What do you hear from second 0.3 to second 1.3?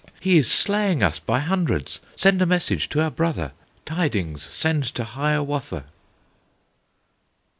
is slaying us